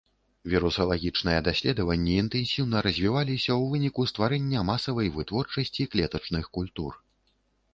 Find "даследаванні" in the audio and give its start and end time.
1.47-2.15